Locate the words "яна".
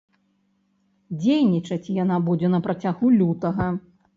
2.03-2.17